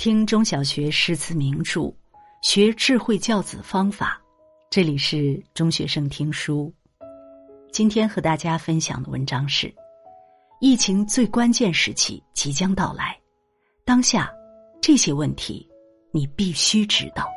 [0.00, 1.94] 听中小学诗词名著，
[2.40, 4.18] 学智慧教子方法。
[4.70, 6.72] 这里是中学生听书。
[7.70, 9.70] 今天和大家分享的文章是：
[10.58, 13.14] 疫情最关键时期即将到来，
[13.84, 14.32] 当下
[14.80, 15.68] 这些问题
[16.12, 17.28] 你必须知道。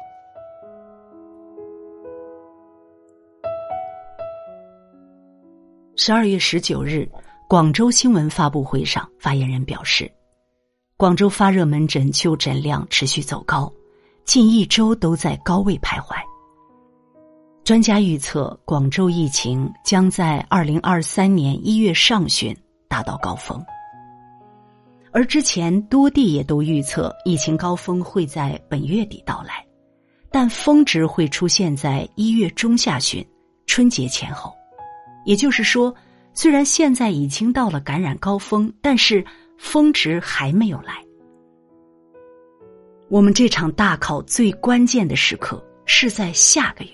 [5.98, 7.06] 十二月十九日，
[7.50, 10.10] 广州新闻发布会上，发言人表示。
[11.04, 13.70] 广州发热门诊就诊量持续走高，
[14.24, 16.16] 近一周都在高位徘徊。
[17.66, 22.56] 专家预测，广州疫情将在二零二三年一月上旬
[22.88, 23.62] 达到高峰，
[25.12, 29.62] 而之前多地也都预测疫情高峰会在本月底到来，
[30.32, 33.22] 但峰值会出现在一月中下旬，
[33.68, 34.54] 春节前后。
[35.26, 35.94] 也就是说，
[36.34, 39.22] 虽然现在已经到了感染高峰，但是。
[39.58, 41.04] 峰值还没有来，
[43.10, 46.92] 我们这场大考最关键的时刻是在下个月，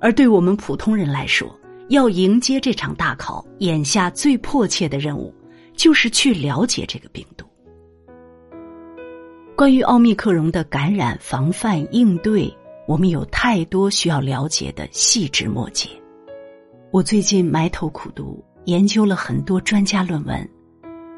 [0.00, 5.32] 而对我们普通人来说，要迎接这场大考，眼下最迫切的任务
[5.76, 7.46] 就是去了解这个病毒。
[9.54, 12.52] 关于奥密克戎的感染、防范、应对，
[12.88, 15.88] 我们有太多需要了解的细枝末节。
[16.90, 20.48] 我最近埋头苦读，研究了很多专家论文。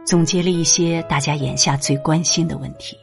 [0.04, 2.94] 总结了一些大家眼下最关心的问题，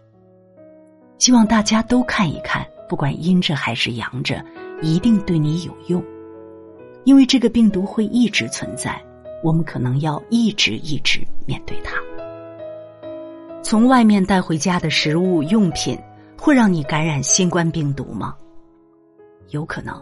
[1.18, 4.44] 希望大家都看一看，不管阴着还是阳着，
[4.84, 6.04] 一定对你有用。
[7.04, 9.02] 因为这个病毒会一直存在，
[9.44, 11.96] 我们可能要一直一直面对它。
[13.64, 15.98] 从外面带回家的食物用品
[16.38, 18.36] 会让你感染新冠病毒吗？
[19.50, 20.00] 有可能，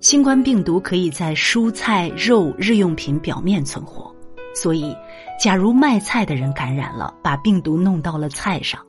[0.00, 4.14] 新冠病毒可以在蔬菜、肉、日用品表面存活。
[4.56, 4.96] 所以，
[5.38, 8.80] 假如卖菜的人感染了，把病毒弄到了菜上，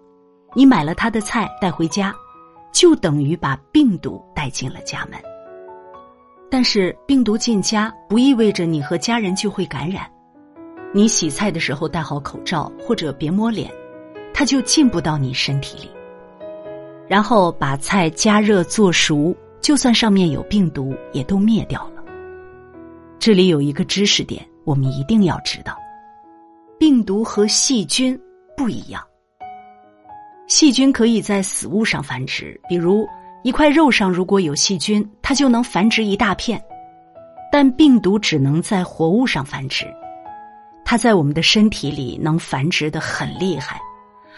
[0.55, 2.15] 你买了他的菜带回家，
[2.71, 5.19] 就等于把病毒带进了家门。
[6.49, 10.09] 但是，病毒进家不意味着你和家人就会感染。
[10.93, 13.69] 你洗菜的时候戴好口罩或者别摸脸，
[14.33, 15.91] 它就进不到你身体里。
[17.09, 22.01] 然后把菜加热做熟，就算上面有病毒，也都灭掉了。
[23.19, 24.47] 这里有一个知识点。
[24.67, 25.77] 我们一定要知道，
[26.77, 28.19] 病毒和细菌
[28.57, 29.01] 不一样。
[30.45, 33.07] 细菌可以在死物上繁殖，比如
[33.45, 36.59] 一块肉上如果有细菌，它就能繁殖一大片；
[37.49, 39.85] 但病毒只能在活物上繁殖，
[40.83, 43.79] 它在我们的身体里能繁殖的很厉害。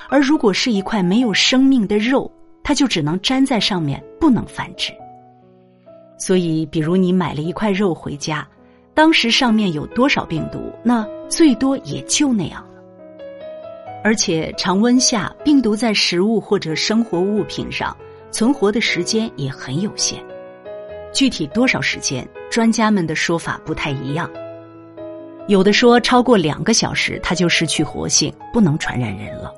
[0.10, 2.32] 而如果是一块没有生命的肉，
[2.64, 4.94] 它就只能粘在上面，不能繁殖。
[6.20, 8.48] 所以，比如你买了一块肉回家。
[9.00, 12.82] 当时上面有多少病毒，那最多也就那样了。
[14.04, 17.96] 而且常温下，病毒在食物或者生活物品上
[18.30, 20.22] 存活的时间也很有限。
[21.14, 24.30] 具体多少时间，专家们的说法不太一样。
[25.48, 29.50] 有的说超过两个小时，它就失去活性，不能传染人了；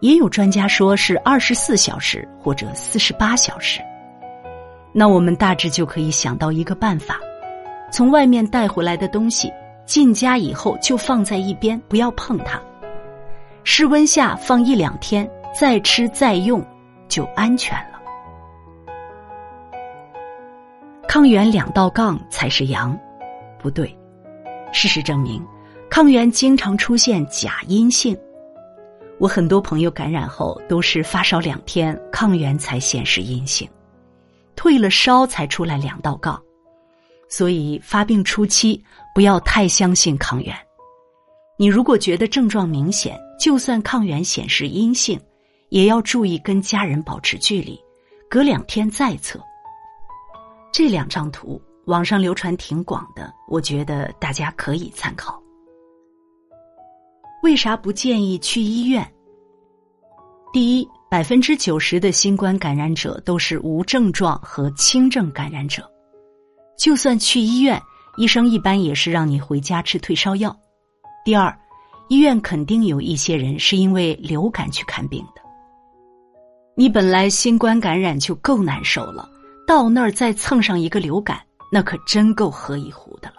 [0.00, 3.80] 也有专家说是二十四小时或者四十八小时。
[4.92, 7.18] 那我们大致就可以想到一个办法。
[7.90, 9.52] 从外面带回来的东西，
[9.86, 12.60] 进家以后就放在一边，不要碰它。
[13.64, 15.28] 室温下放一两天，
[15.58, 16.64] 再吃再用，
[17.08, 17.98] 就安全了。
[21.06, 22.98] 抗原两道杠才是阳，
[23.58, 23.94] 不对。
[24.72, 25.42] 事实证明，
[25.90, 28.16] 抗原经常出现假阴性。
[29.18, 33.68] 我很多朋友感染后都是发烧两天，抗原才显示阴性，
[34.54, 36.40] 退了烧才出来两道杠。
[37.28, 38.82] 所以发病初期
[39.14, 40.54] 不要太相信抗原，
[41.58, 45.20] 你如果觉得症状明显，就算抗原显示阴性，
[45.68, 47.78] 也要注意跟家人保持距离，
[48.30, 49.40] 隔两天再测。
[50.72, 55.40] 这两张图网上流传挺广的，我觉得大家可以参考。
[57.42, 59.06] 为啥不建议去医院？
[60.52, 65.88] 第一，百分之九十的新冠感染者都是无症状和轻症感染者。
[66.78, 67.82] 就算去医院，
[68.16, 70.56] 医生一般也是让你回家吃退烧药。
[71.24, 71.54] 第二，
[72.08, 75.42] 医院肯定有一些人是因为流感去看病的。
[76.76, 79.28] 你本来新冠感染就够难受了，
[79.66, 81.40] 到那儿再蹭上一个流感，
[81.72, 83.36] 那可真够喝一壶的了。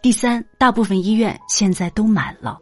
[0.00, 2.58] 第三，大部分医院现在都满了，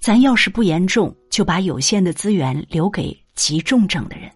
[0.00, 4.28] 咱要是不严重，就把有限的资源留给急重症的人。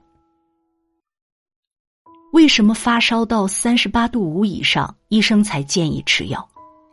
[2.34, 6.44] 为什么发烧到三十八度五以上，医生才建议吃药？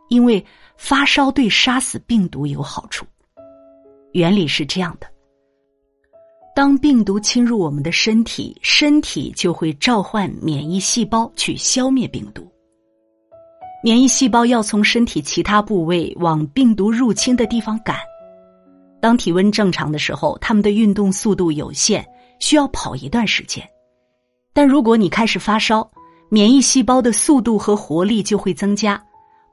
[0.08, 0.44] 因为
[0.76, 3.04] 发烧对杀死病毒有好处。
[4.12, 5.06] 原理是这样的：
[6.54, 12.48] 当病毒侵入我们的身体，身体就会召唤免疫细胞去消灭病毒。
[13.82, 17.96] 免疫细胞要从身体其他部位往病毒入侵的地方赶。
[19.00, 22.06] 当体温正常的时候，他们的运动速度有限，
[22.38, 23.68] 需要跑一段时间。
[24.52, 25.90] 但如果你开始发烧，
[26.28, 29.02] 免疫细胞的速度和活力就会增加，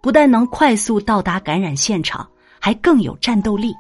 [0.02, 2.28] 不但能快速到达感染现场，
[2.60, 3.74] 还更有战斗力。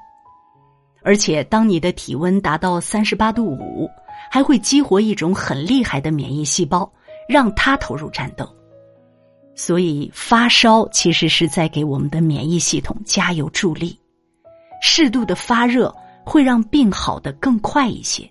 [1.01, 3.89] 而且，当你的体温达到三十八度五，
[4.29, 6.91] 还会激活一种很厉害的免疫细胞，
[7.27, 8.47] 让它投入战斗。
[9.55, 13.97] 所以，发烧其实是在给我们的免疫系统加油助力。
[14.81, 15.93] 适度的发热
[16.25, 18.29] 会让病好的更快一些。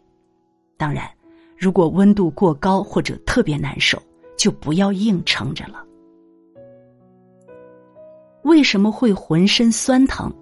[0.77, 1.11] 当然，
[1.59, 4.01] 如果温度过高或者特别难受，
[4.37, 5.85] 就不要硬撑着了。
[8.45, 10.33] 为什么会浑身酸疼？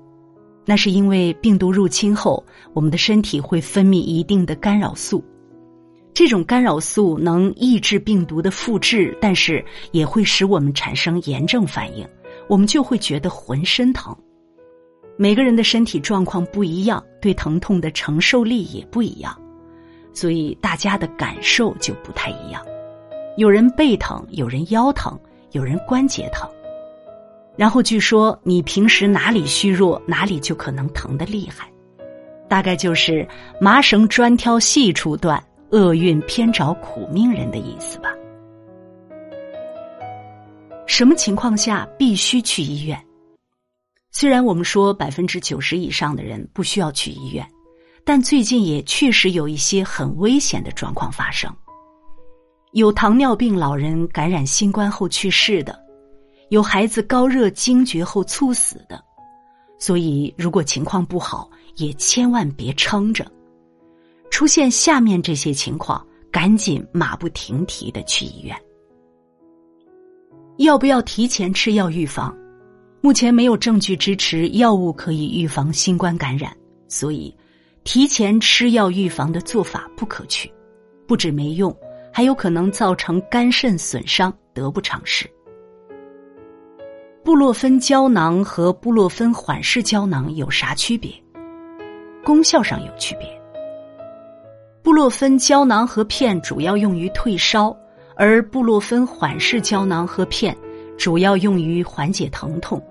[0.67, 5.25] 那是因为病毒入侵后，我们的身体会分泌一定的干扰素，
[6.13, 12.07] 这种干扰素能抑制病毒的复制，但是也会使我们产生炎症反应，
[12.49, 14.15] 我们就会觉得浑身疼。
[15.17, 19.35] 每个人的身体状况不一样，对疼痛的承受力也不一样，
[20.17, 22.65] 所以大家的感受就不太一样。
[23.37, 25.21] 有人背疼，有人腰疼，
[25.53, 26.51] 有人关节疼。
[27.55, 31.71] 然后据说你平时哪里虚弱，哪里就可能疼得厉害，
[32.49, 33.29] 大概就是
[33.61, 38.09] 麻绳专挑细处断，厄运偏找苦命人的意思吧。
[40.87, 42.99] 什么情况下必须去医院？
[44.13, 47.47] 虽然我们说百分之九十以上的人不需要去医院，
[48.07, 51.53] 但最近也确实有一些很危险的状况发生，
[52.71, 55.77] 有糖尿病老人感染新冠后去世的。
[56.51, 59.03] 有孩子高热惊厥后猝死的，
[59.77, 63.27] 所以如果情况不好，也千万别撑着。
[64.31, 68.57] 出现下面这些情况，赶紧马不停蹄的去医院。
[70.59, 72.33] 要不要提前吃药预防？
[73.01, 76.57] 目前没有证据支持药物可以预防新冠感染，
[76.87, 77.37] 所以
[77.87, 80.53] 提前吃药预防的做法不可取，
[81.07, 81.75] 不止没用，
[82.13, 85.25] 还有可能造成肝肾损伤，得不偿失。
[87.23, 91.13] 布洛芬胶囊和布洛芬缓释胶囊有啥区别？
[92.25, 93.41] 功效上有区别。
[94.83, 97.75] 布洛芬胶囊和片主要用于退烧，
[98.17, 100.57] 而布洛芬缓释胶囊和片
[100.99, 102.85] 主要用于缓解疼痛。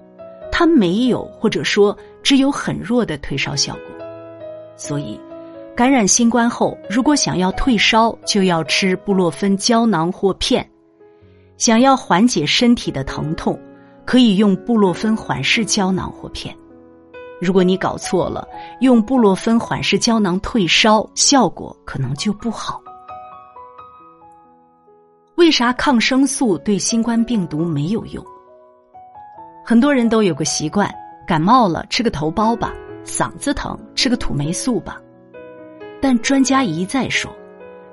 [0.53, 3.94] 它没有或者说只有很弱的退烧效果，
[4.75, 5.19] 所以
[5.75, 10.63] 感染新冠后，如果想要退烧，就要吃布洛芬胶囊或片；
[11.57, 13.59] 想要缓解身体的疼痛。
[14.07, 16.55] 可以用布洛芬缓释胶囊或片。
[17.41, 18.47] 如果你搞错了，
[18.79, 22.79] 用布洛芬缓释胶囊退烧，效果可能就不好。
[25.37, 28.23] 为啥抗生素对新冠病毒没有用？
[29.65, 30.87] 很多人都有个习惯，
[31.25, 32.71] 感冒了吃个头孢吧，
[33.05, 34.99] 嗓子疼吃个土霉素吧。
[36.01, 37.33] 但专家一再说，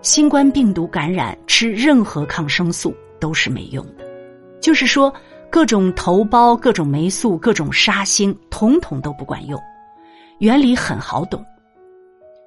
[0.01, 4.05] 新冠病毒感染吃任何抗生素都是没用的，
[4.61, 5.13] 就是说。
[5.51, 9.61] 各种头孢、各种霉素、各种杀星，统统都不管用。
[10.39, 11.45] 原理很好懂，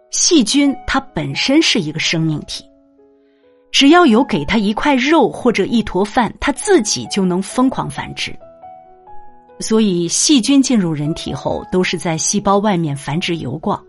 [0.10, 2.66] 细菌它本身是一个生命体，
[3.72, 8.36] 只要有给它一块肉或者一坨饭，它自己就能疯狂繁殖。
[9.60, 13.82] 所以，细菌进入人体后，都是在细胞外面繁殖游逛，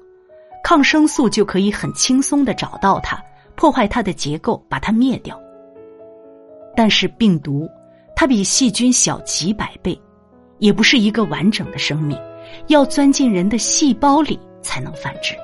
[0.63, 3.23] 抗生素就可以很轻松的找到它，
[3.55, 5.39] 破坏它的结构，把它灭掉。
[6.77, 7.69] 但是病毒。
[8.19, 10.01] 它比细菌小几百倍，
[10.57, 12.19] 也不是一个完整的生命，
[12.69, 15.35] 要钻进人的细胞里才能繁殖，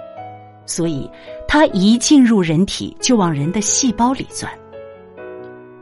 [0.65, 1.07] 所以
[1.47, 4.51] 它一进入人体就往人的细胞里钻。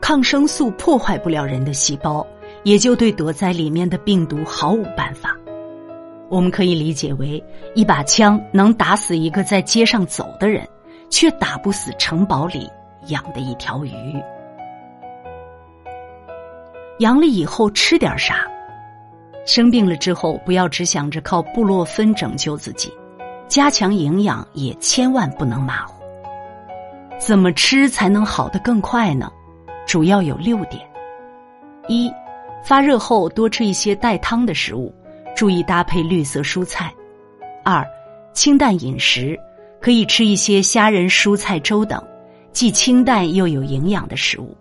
[0.01, 2.27] 抗生素破坏不了人的细胞，
[2.63, 5.35] 也就对躲在里面的病毒毫无办法。
[6.29, 7.43] 我们可以理解为，
[7.75, 10.67] 一把枪能打死一个在街上走的人，
[11.09, 12.69] 却打不死城堡里
[13.07, 13.91] 养的一条鱼。
[16.99, 18.47] 阳了以后吃点啥？
[19.45, 22.93] 生病了之后，不要只想着靠布洛芬拯救自己，
[23.47, 25.95] 加强营养也千万不能马虎。
[27.19, 29.31] 怎么吃才能好的更快呢？
[29.87, 30.81] 主要有六点：
[31.87, 32.09] 一、
[32.63, 34.93] 发热后多吃一些带汤的食物，
[35.35, 36.89] 注意搭配绿色蔬菜；
[37.63, 37.85] 二、
[38.33, 39.37] 清淡饮食，
[39.79, 42.01] 可以吃一些虾仁、蔬菜粥等，
[42.51, 44.55] 既清淡又有营养的食物；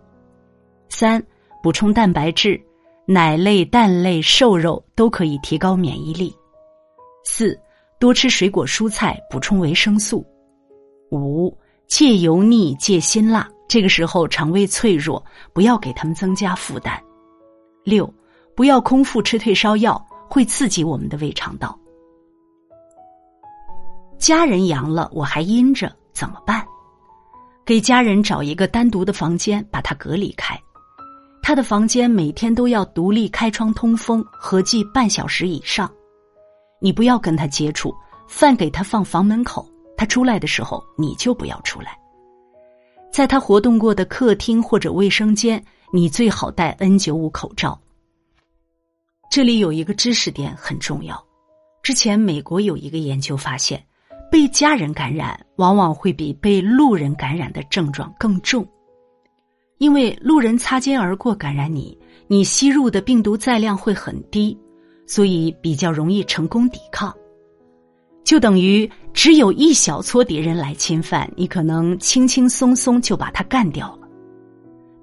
[0.88, 1.22] 三。
[1.62, 2.58] 补充蛋白质，
[3.04, 6.34] 奶类、蛋类、瘦肉都可以提高免疫力。
[7.22, 7.54] 四，
[7.98, 10.24] 多吃水果蔬菜，补充维生素。
[11.10, 11.54] 五、
[11.86, 16.98] 戒油腻、戒辛辣，这个时候肠胃脆弱，不要给他们增加负担。
[17.84, 18.12] 六、
[18.54, 21.78] 不要空腹吃退烧药，会刺激我们的胃肠道。
[24.18, 26.64] 家人阳了，我还阴着，怎么办？
[27.64, 30.58] 给家人找一个单独的房间，把他隔离开。
[31.42, 35.90] 他的房间每天都要独立开窗通风，合计半小时以上。
[36.80, 37.94] 你不要跟他接触，
[38.28, 41.98] 饭给他放房门口，他出来的时候你就不要出来。
[43.10, 47.80] 在他活动过的客厅或者卫生间，你最好戴 N 九五口罩。
[49.30, 51.22] 这里有一个知识点很重要，
[51.82, 53.84] 之前美国有一个研究发现。
[54.30, 58.64] 被家人感染，往往会比被路人感染的症状更重，
[59.78, 64.56] 因为路人擦肩而过感染你，你吸入的病毒载量会很低，
[65.04, 67.12] 所以比较容易成功抵抗。
[68.22, 73.99] 就等于只有一小撮敌人来侵犯你，可能轻轻松松就把他干掉了。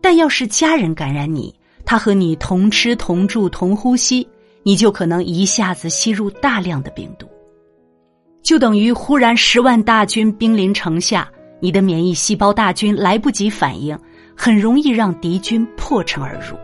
[0.08, 4.26] 但要是家人感染你，他和你同吃同住同呼吸，
[4.64, 7.28] 你就可能一下子吸入大量的病毒。
[8.42, 14.00] 就等于忽然十万大军兵临城下，你的免疫细胞大军来不及反应，
[14.34, 16.56] 很容易让敌军破城而入。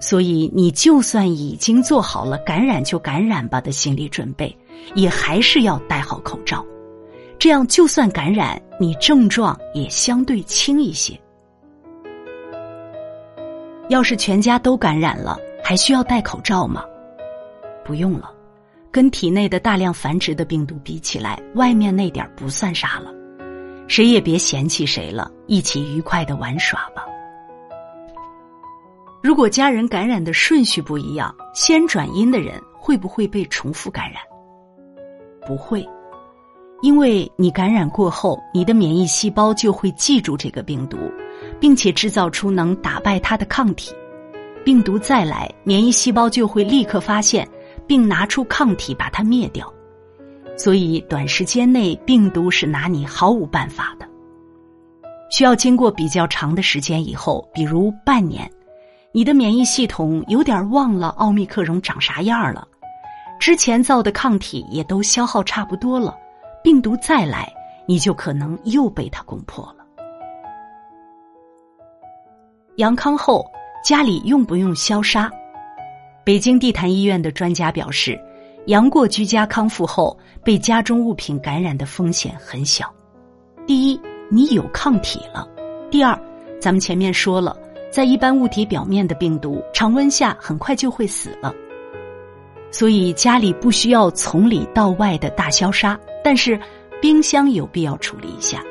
[0.00, 4.52] 所以，你就算已经做好了感染就感染吧的心理准备，
[4.96, 6.66] 也还是要戴好口罩。
[7.38, 11.16] 这样，就算感染，你症状也相对轻一些。
[13.92, 16.82] 要是全家都感染了，还需要戴口罩吗？
[17.84, 18.32] 不用了。
[18.90, 23.12] 跟体内的大量繁殖的病毒比起来，外面那点不算啥了。
[23.88, 27.04] 谁也别嫌弃谁了，一起愉快的玩耍吧。
[29.22, 34.22] 如果家人感染的顺序不一样，先转阴的人会不会被重复感染？
[35.46, 35.86] 不会，
[36.80, 40.96] 因为你感染过后，你的免疫细胞就会记住这个病毒，
[41.62, 43.94] 并且制造出能打败它的抗体。
[44.62, 47.48] 病毒再来，免疫细胞就会立刻发现。
[47.84, 49.70] 并拿出抗体把它灭掉，
[50.56, 54.08] 所以短时间内病毒是拿你毫无办法的。
[55.30, 58.50] 需要经过比较长的时间以后，比如半年，
[59.10, 62.66] 你的免疫系统有点忘了奥密克戎长啥样了，
[63.40, 66.16] 之前造的抗体也都消耗差不多了，
[66.62, 67.52] 病毒再来，
[67.86, 69.81] 你就可能又被它攻破了。
[72.76, 73.44] 阳康后，
[73.84, 75.30] 家里用不用消杀？
[76.24, 78.18] 北京地坛医院的专家表示，
[78.66, 82.90] 阳过居家康复后被家中物品感染的风险很小。
[83.66, 84.00] 第一，
[84.30, 85.46] 你有抗体了；
[85.90, 86.18] 第二，
[86.58, 87.54] 咱们前面说了，
[87.90, 91.54] 在一般物体表面的病毒，常温下很快就会死了。
[92.70, 96.58] 所以家里不需要从里到外的大消杀，但是
[97.02, 98.64] 冰箱有必要处理一下，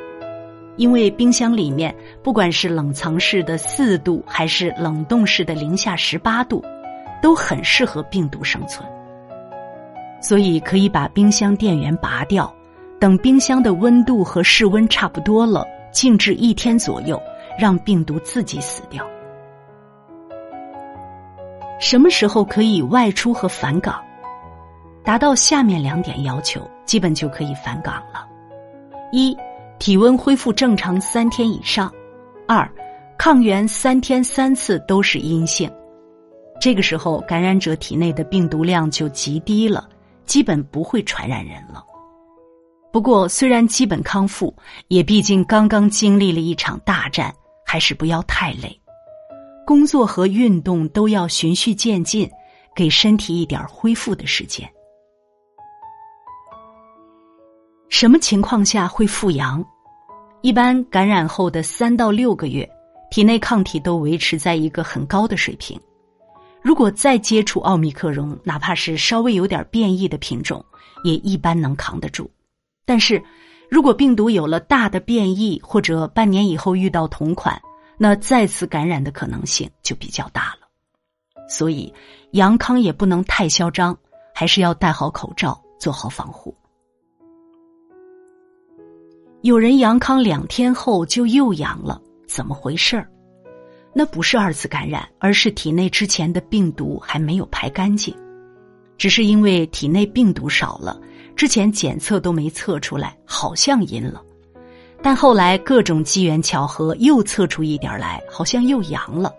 [0.76, 6.62] 因为冰箱里面不管是冷藏室的四度，还是冷冻室的零下十八度。
[7.22, 8.84] 都很适合病毒生存，
[10.20, 12.52] 所以可以把冰箱电源拔掉，
[12.98, 17.22] 等冰箱的温度和室温差不多了，静置一天左右，
[17.56, 19.06] 让病毒自己死掉。
[21.78, 24.02] 什么时候可以外出和返岗？
[25.04, 28.26] 达到下面两点要求，基本就可以返岗了：
[29.12, 29.32] 一、
[29.82, 31.90] 体温恢复正常三天以上；
[32.46, 32.72] 二、
[33.18, 35.68] 抗原三天三次都是阴性。
[36.60, 39.88] 这个时候，感染者体内的病毒量就极低了，
[40.24, 41.84] 基本不会传染人了。
[42.92, 44.54] 不过，虽然基本康复，
[44.86, 47.34] 也毕竟刚刚经历了一场大战，
[47.66, 48.80] 还是不要太累。
[49.66, 52.30] 工作和运动都要循序渐进，
[52.72, 54.64] 给身体一点恢复的时间。
[57.88, 59.62] 什么情况下会复阳？
[60.42, 62.68] 一般感染后的三到六个月，
[63.12, 65.80] 体内抗体都维持在一个很高的水平。
[66.60, 70.64] 如果再接触奥密克戎，哪怕是稍微有点变异的品种，
[71.04, 72.28] 也一般能扛得住。
[72.84, 73.22] 但是，
[73.70, 77.62] 如果病毒有了大的变异，或者半年以后遇到同款，
[77.96, 81.46] 那再次感染的可能性就比较大了。
[81.48, 81.92] 所以，
[82.32, 83.96] 阳康也不能太嚣张，
[84.34, 86.52] 还是要戴好口罩，做好防护。
[89.42, 93.08] 有人阳康两天后就又阳了，怎么回事儿？
[93.92, 98.14] 那不是二次感染，而是体内之前的病毒还没有排干净，
[98.96, 100.96] 只是因为体内病毒少了，
[101.34, 104.22] 之前检测都没测出来，好像阴了，
[105.02, 109.34] 但后来各种机缘巧合又测出一点来，好像又阳了。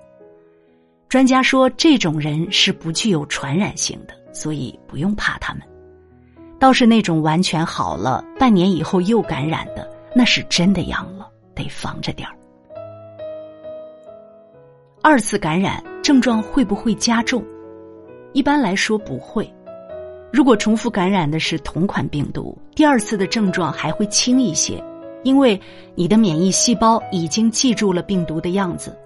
[1.07, 5.63] 专家说这种人是不具有传染性的，所以不用怕他们。
[6.59, 12.35] 倒是那种完全好了，半年以后又感染的，那是真的阳了，得防着点儿。
[15.01, 17.43] 二次感染症状会不会加重？
[18.31, 19.51] 一般来说不会。
[20.31, 24.83] 如果重复感染的是同款病毒，第二次的症状还会轻一些，
[25.23, 25.59] 因为
[25.93, 28.97] 你的免疫细胞已经记住了病毒的样子，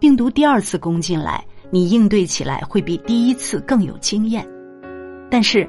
[0.00, 4.44] 病毒第二次攻进来，你应对起来会比第一次更有经验。
[5.30, 5.68] 但是，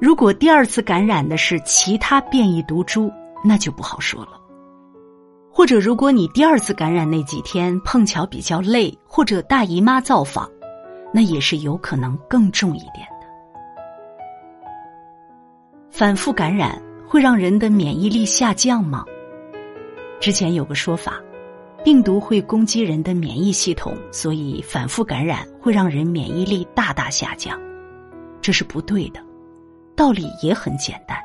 [0.00, 3.12] 如果第二次感染的是其他变异毒株，
[3.44, 4.40] 那就不好说了。
[5.50, 10.48] 或者，如果你第二次感染那几天碰巧比较累，或者大姨妈造访，
[11.12, 13.26] 那也是有可能更重一点的。
[15.90, 19.04] 反复感染会让人的免疫力下降吗？
[20.20, 21.20] 之前有个说法，
[21.82, 27.58] 病毒会攻击人的免疫系统，所以反复感染会让人免疫力大大下降，
[28.40, 29.20] 这是不对的。
[29.96, 31.18] 道理也很简单，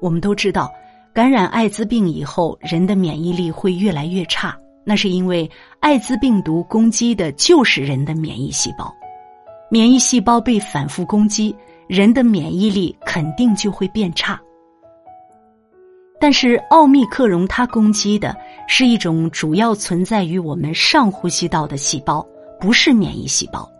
[0.00, 0.70] 我们都知道。
[1.14, 5.50] 感染艾滋病以后，人的免疫力会越来越差，那是因为
[5.80, 8.90] 艾滋病毒攻击的就是人的免疫细胞，
[9.70, 11.54] 免疫细胞被反复攻击，
[11.86, 14.40] 人的免疫力肯定就会变差。
[16.18, 18.34] 但是奥密克戎它攻击的
[18.66, 22.26] 是一种主要存在于我们上呼吸道的细胞，
[22.58, 23.70] 不是免疫细胞，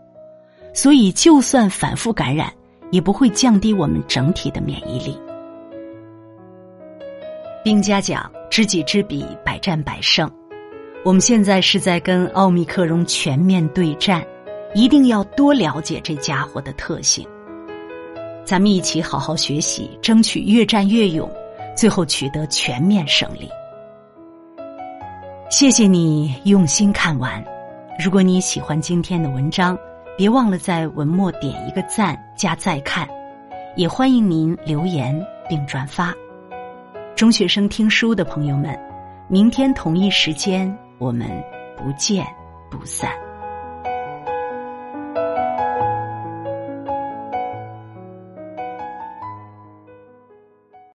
[0.71, 2.53] 所以就算反复感染，
[2.91, 5.17] 也不会降低我们整体的免疫力。
[7.63, 10.29] 兵家讲知己知彼，百战百胜。
[11.05, 14.21] 我们现在是在跟奥密克戎全面对战，
[14.75, 17.25] 一定要多了解这家伙的特性。
[18.43, 21.31] 咱们一起好好学习，争取越战越勇，
[21.73, 23.49] 最后取得全面胜利。
[25.49, 27.41] 谢谢你用心看完。
[28.03, 29.77] 如果你喜欢今天的文章，
[30.17, 33.07] 别忘了在文末点一个赞加再看，
[33.77, 35.17] 也欢迎您留言
[35.47, 36.13] 并转发。
[37.15, 38.77] 中学生听书的朋友们，
[39.29, 41.29] 明天同一时间我们
[41.77, 42.25] 不见
[42.71, 43.22] 不散。